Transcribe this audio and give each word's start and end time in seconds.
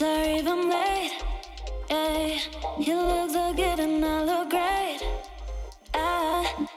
Sorry 0.00 0.38
if 0.38 0.46
I'm 0.48 0.70
late. 0.70 1.12
Hey, 1.90 2.40
you 2.78 2.96
look 2.96 3.30
so 3.32 3.52
good 3.52 3.78
and 3.80 4.02
I 4.02 4.24
look 4.24 4.48
great. 4.48 5.00
I 5.92 6.68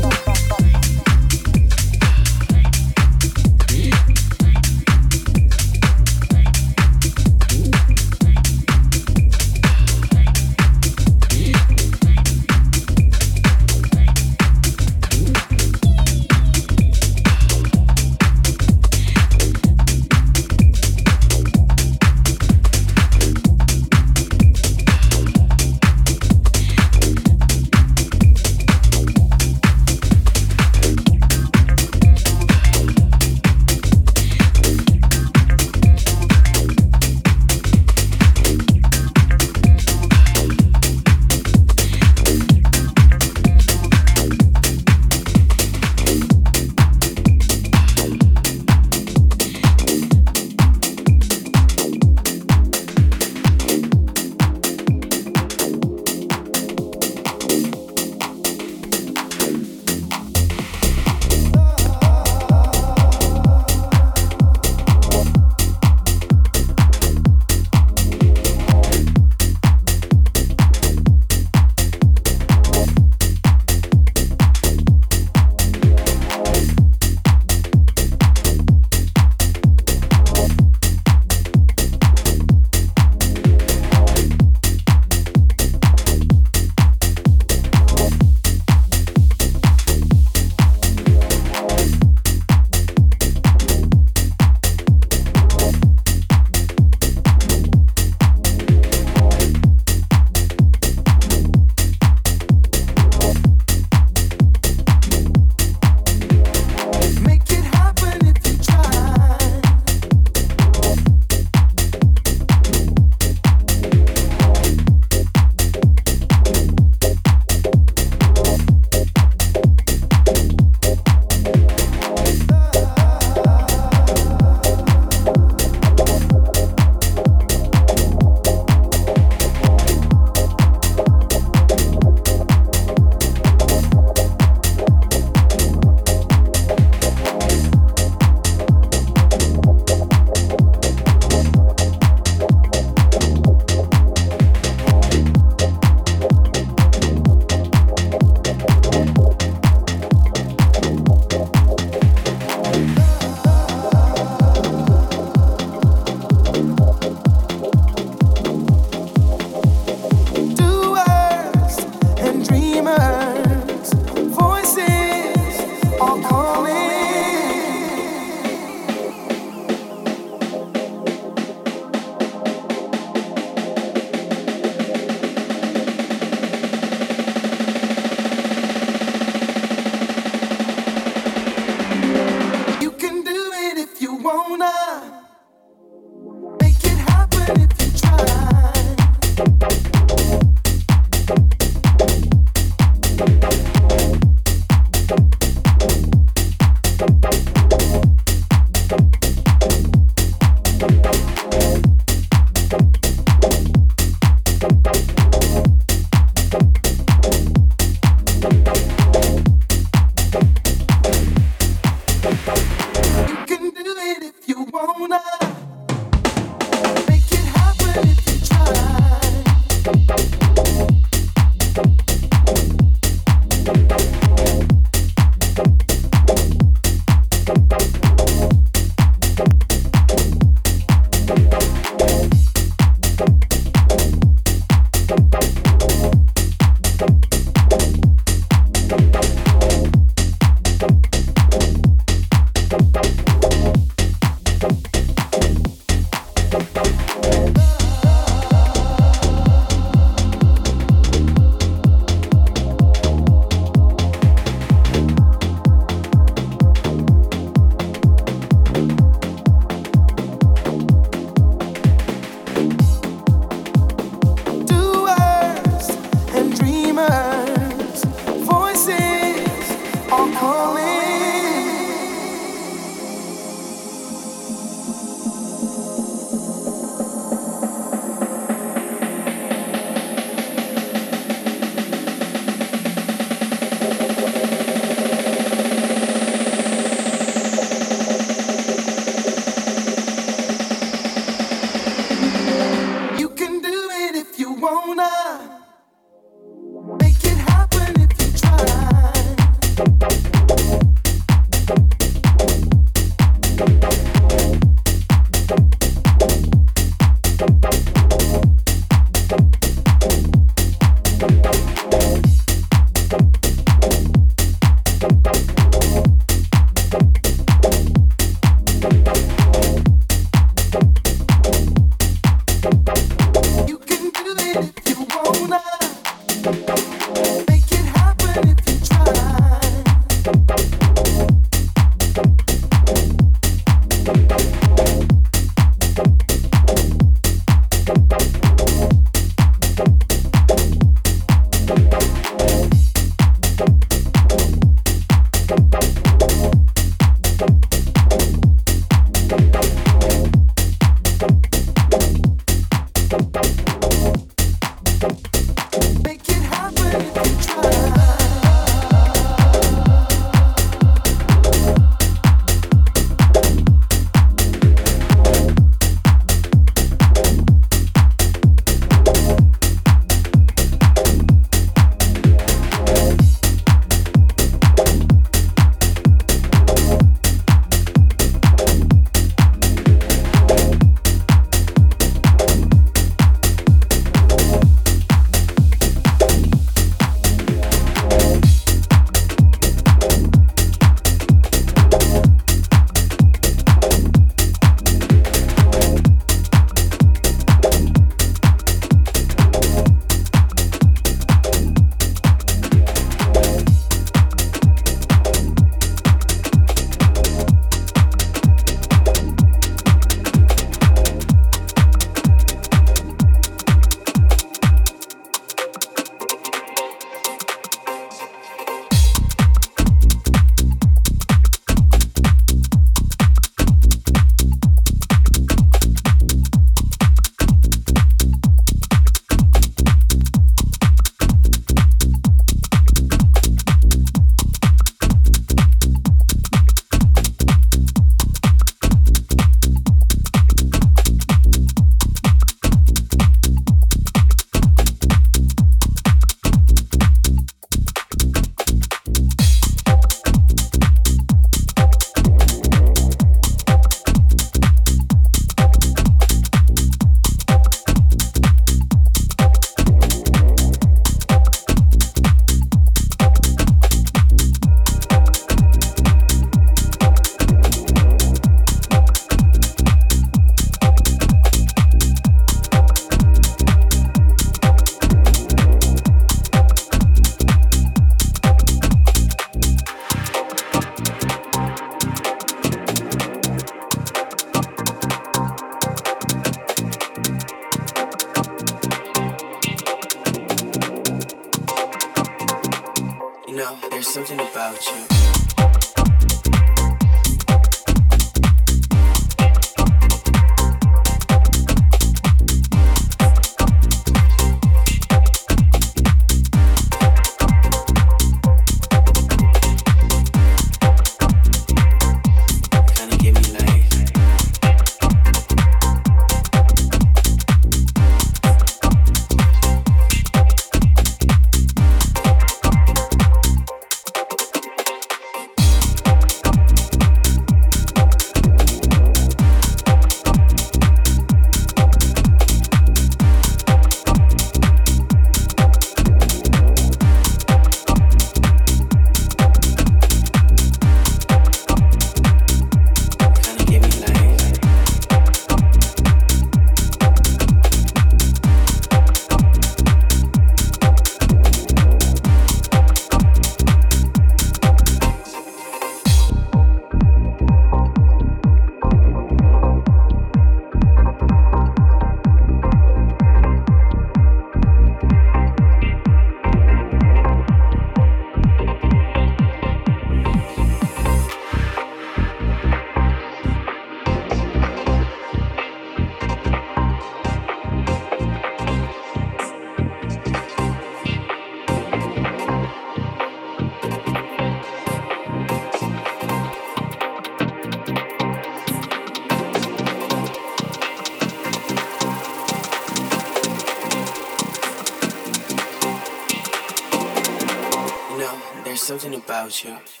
about 599.41 599.63
you. 599.63 600.00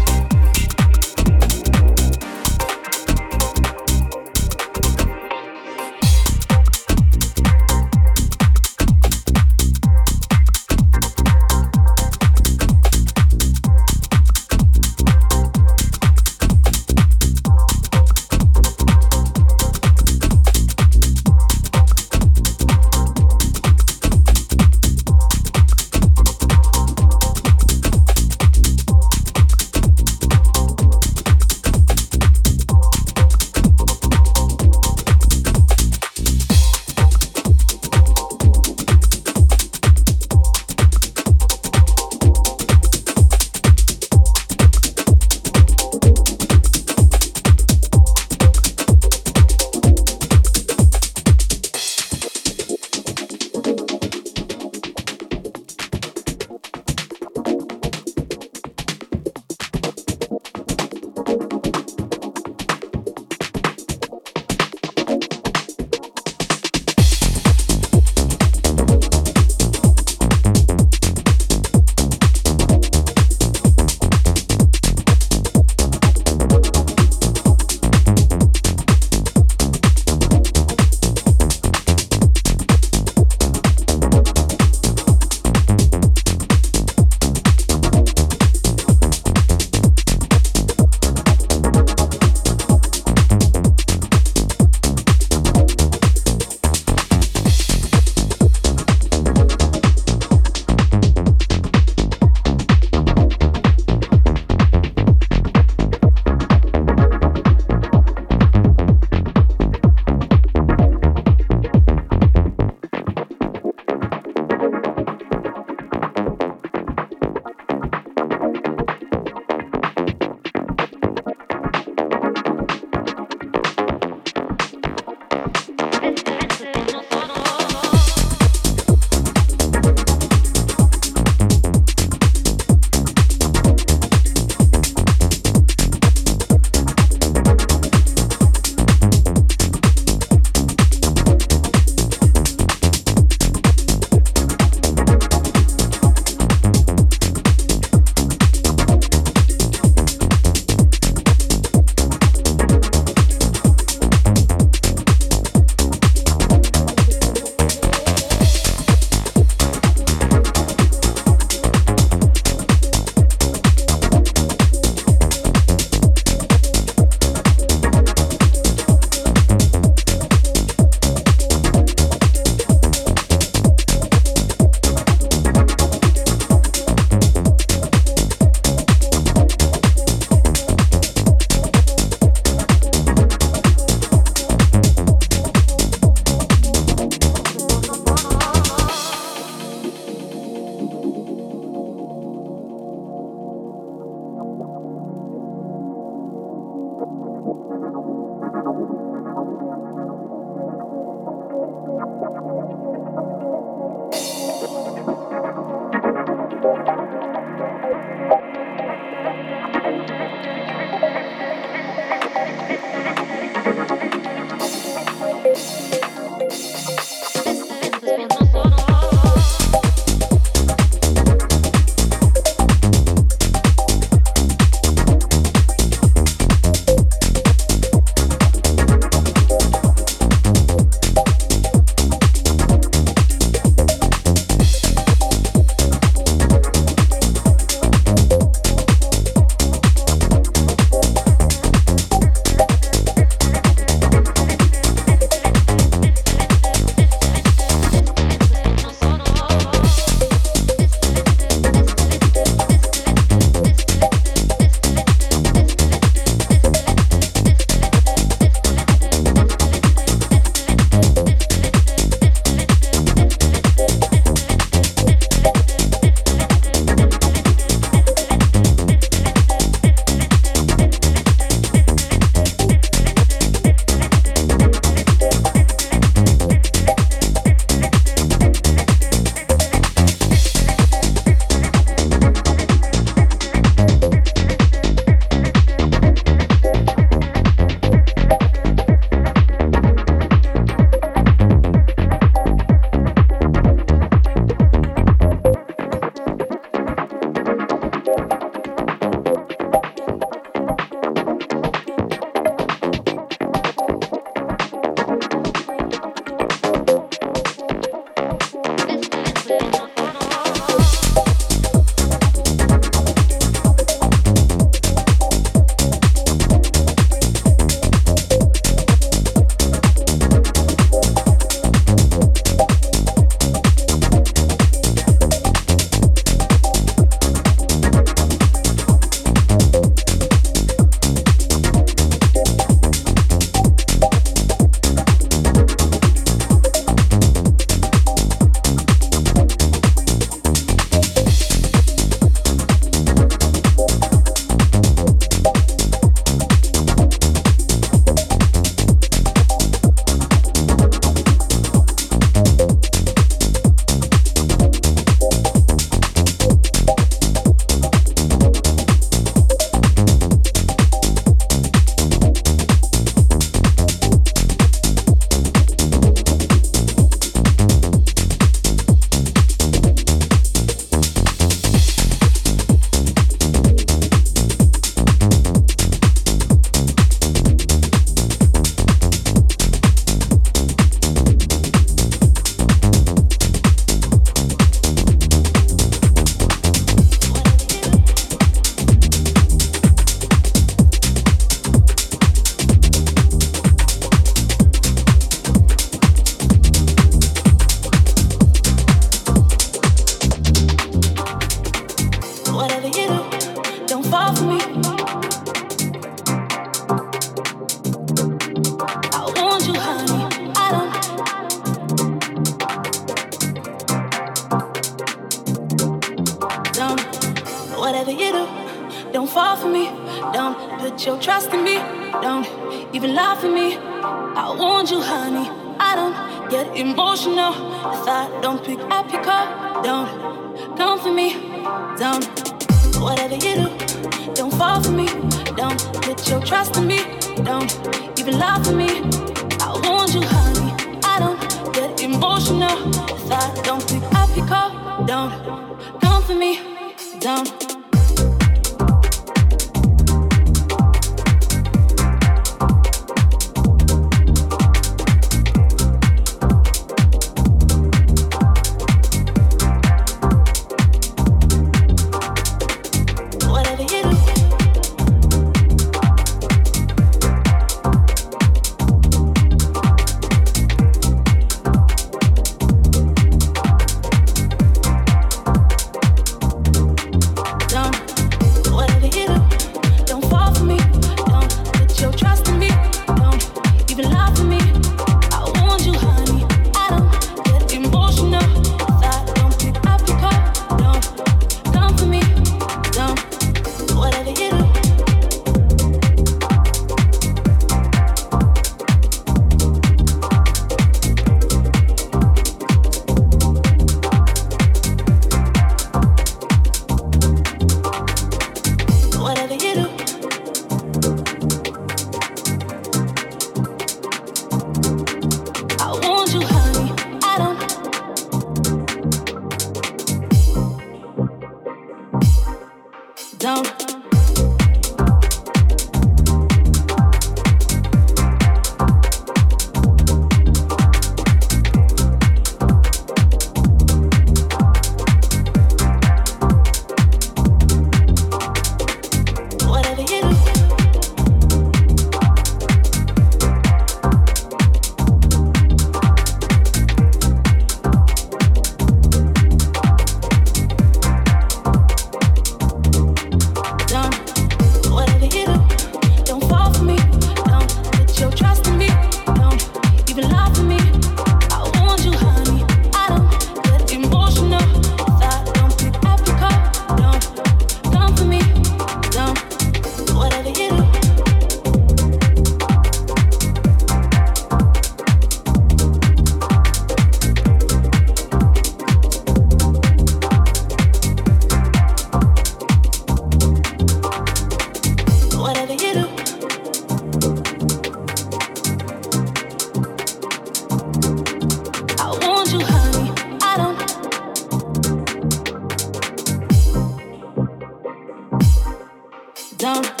down. 599.61 600.00